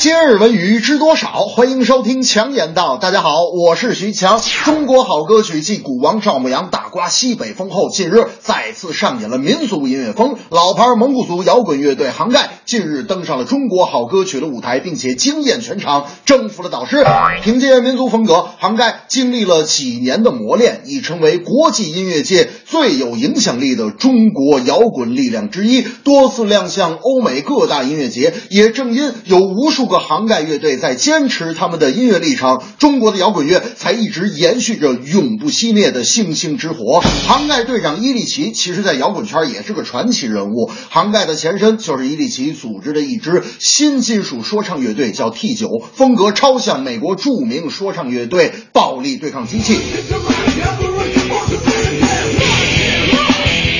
[0.00, 1.46] 今日文娱知多少？
[1.46, 2.98] 欢迎收听强言道。
[2.98, 4.40] 大家好，我是徐强。
[4.64, 10.36] 中国好歌曲继古王赵牧阳大刮西北风后，近日再次上演了民俗音乐风。
[10.50, 17.04] 老牌蒙古族摇滚乐队杭盖近日登上了中国好歌曲的舞台，并且惊艳全场，征服了导师。
[17.42, 28.32] 凭借民族风格，杭盖经历了几年的磨练，已成为国际音乐界最有影响力的中国摇滚力量之一，多次亮相欧美各大音乐节。
[28.48, 37.00] 也正因有无数个杭盖乐队在坚持他们的音乐立场，中国的摇滚乐才一直延续着永不熄灭的星星之火。
[37.26, 40.70] 杭盖队长伊利奇，其实在摇滚圈也是个传奇人物。
[40.90, 49.78] 杭盖的前身就是伊利奇组织的一支新金属说唱乐队，叫 T 九，风格超像美国著名说唱乐队暴力对抗机器。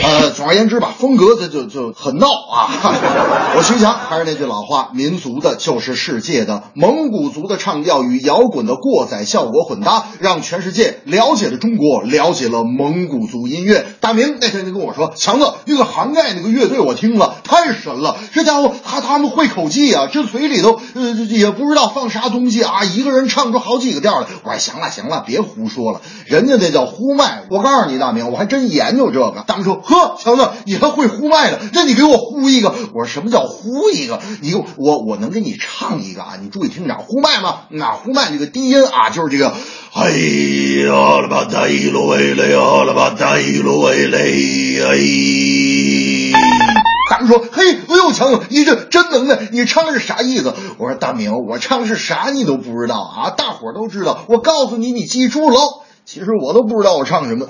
[0.00, 2.70] 呃，总而言之吧，风格这就就很闹啊。
[3.58, 13.84] 我徐强还是那句老话，民族的就是世界的，蒙古族的唱调与摇滚的过载效果混搭，让全世界了解了中国，了解了蒙古族音乐。
[14.00, 24.26] 大明那天就跟我说，强子，那个杭盖那个乐队我听了，太神了，这家伙他他们会口技啊，这嘴里头呃也不知道放啥东西啊，一个人唱出好几个调来。
[24.44, 27.42] 我说行了行了，别胡说了，人家那叫呼麦。
[27.50, 29.42] 我告诉你，大明，我还真研究这个。
[29.48, 31.58] 大明说，呵，强子，你还会呼麦呢？
[31.72, 32.74] 那你给我呼一个。
[32.94, 34.20] 我说什么叫呼一个？
[34.40, 36.34] 你给我我我能给你唱一个啊？
[36.42, 39.54] 你注意听着，呼麦吗，那呼麦这个低音啊，就是这个。
[39.94, 44.98] 哎呀了吧哒一噜喂嘞呀了吧哒一噜喂嘞哎。
[47.10, 49.38] 大明说：“嘿，哎呦，强子，你这真能耐！
[49.50, 53.30] 你唱的是啥意思？”我说：“大明，我唱的是啥你都不知道啊？
[53.30, 54.24] 大伙都知道。
[54.28, 55.58] 我告诉你，你记住喽。
[56.04, 57.46] 其实我都不知道我唱什么。”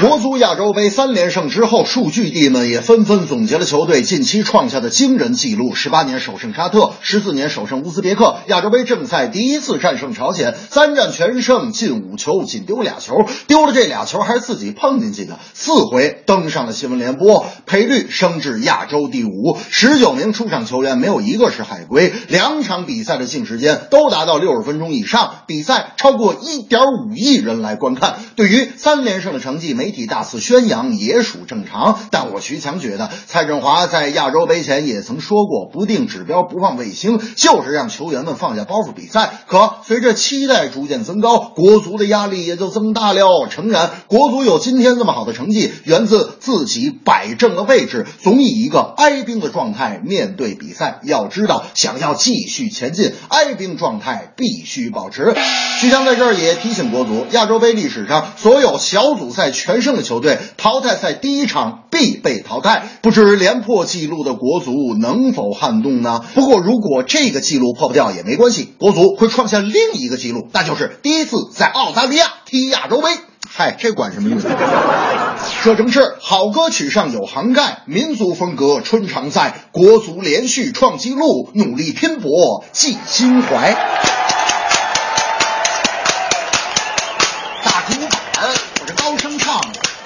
[0.00, 8.36] 国足亚洲杯三连胜之后，数据帝们也纷纷总结了球队近期创下的惊人纪录：十八年首胜沙特，十四年首胜乌兹别克。
[8.46, 13.12] 亚洲杯正赛第一次战胜朝鲜，三战全胜，进五球，仅丢俩球，
[13.48, 15.40] 丢了这俩球还是自己碰进去的。
[15.52, 19.58] 四回登上了新闻联播，赔率升至亚洲第五。
[19.68, 28.20] 十九名出场球员没有一个是海归，两场比赛的净时间都达到六十分钟以上，比赛超过一点五亿人来观看。
[28.36, 39.30] 对于三连胜的成绩没，媒体大肆宣扬也属正常，但我徐强觉得，蔡振华在亚洲杯前也曾说过，不定指标不放卫星，就是让球员们放下包袱比赛。
[39.46, 43.48] 可随着期待逐渐增高，国足的压力也就增大了。
[43.48, 51.00] 诚然，国足有今天这么好的成绩，源自自己摆正了位置，总以一个哀兵的状态面对比赛。
[51.04, 55.34] 要知道，想要继续前进，哀兵状态必须保持。
[55.80, 62.88] 徐强在这儿也提醒国足，亚洲杯历史上所有小组赛全胜的球队，淘汰赛第一场必被淘汰。
[63.02, 66.24] 不知连破纪录的国足能否撼动呢？
[66.34, 73.08] 不过，如果这个纪录破不掉也没关系，国足会创下另一个纪录，那就是第一次在澳大利亚踢亚洲杯。
[73.50, 74.38] 嗨，这管什么用？
[75.64, 84.37] 这正是好歌曲上有涵盖，民族风格春常在，国足连续创纪录，努力拼搏记心怀。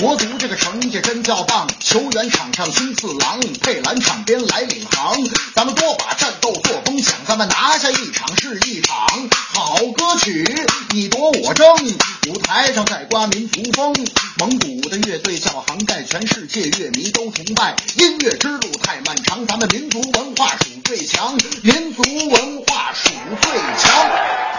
[0.00, 5.14] 国足这个成绩真叫棒，球员场上新四郎，佩兰场边来领航。
[5.54, 8.96] 咱们多把战斗作风想，咱们拿下一场是一场。
[9.52, 10.42] 好歌曲，
[10.94, 11.66] 你夺我争。
[12.28, 13.94] 舞台上再刮民族风，
[14.38, 17.76] 蒙古的乐队叫航盖，全世界乐迷都崇拜。
[17.98, 23.10] 音乐之路太漫长，咱们民族文化属最强，民族文化属
[23.42, 24.49] 最强。